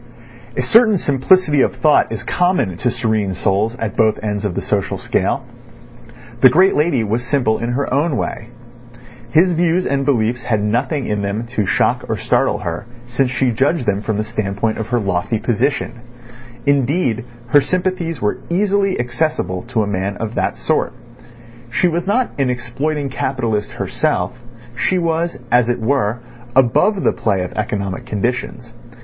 A 0.57 0.63
certain 0.63 0.97
simplicity 0.97 1.61
of 1.61 1.75
thought 1.75 2.11
is 2.11 2.23
common 2.23 2.75
to 2.77 2.89
serene 2.89 3.35
souls 3.35 3.75
at 3.75 3.95
both 3.95 4.17
ends 4.23 4.45
of 4.45 4.55
the 4.55 4.61
social 4.63 4.97
scale. 4.97 5.45
The 6.41 6.49
great 6.49 6.73
lady 6.75 7.03
was 7.03 7.23
simple 7.23 7.59
in 7.59 7.73
her 7.73 7.93
own 7.93 8.17
way. 8.17 8.49
His 9.29 9.53
views 9.53 9.85
and 9.85 10.03
beliefs 10.03 10.41
had 10.41 10.63
nothing 10.63 11.05
in 11.05 11.21
them 11.21 11.45
to 11.55 11.67
shock 11.67 12.03
or 12.09 12.17
startle 12.17 12.57
her, 12.57 12.87
since 13.05 13.29
she 13.29 13.51
judged 13.51 13.85
them 13.85 14.01
from 14.01 14.17
the 14.17 14.23
standpoint 14.23 14.79
of 14.79 14.87
her 14.87 14.99
lofty 14.99 15.37
position. 15.37 16.01
Indeed, 16.65 17.23
her 17.49 17.61
sympathies 17.61 18.19
were 18.19 18.39
easily 18.49 18.99
accessible 18.99 19.61
to 19.67 19.83
a 19.83 19.87
man 19.87 20.17
of 20.17 20.33
that 20.33 20.57
sort. 20.57 20.93
She 21.69 21.87
was 21.87 22.07
not 22.07 22.31
an 22.39 22.49
exploiting 22.49 23.09
capitalist 23.09 23.73
herself; 23.73 24.35
she 24.75 24.97
was, 24.97 25.37
as 25.51 25.69
it 25.69 25.79
were, 25.79 26.21
above 26.55 27.03
the 27.03 27.13
play 27.13 27.43
of 27.43 27.53
economic 27.53 28.07
conditions. 28.07 28.73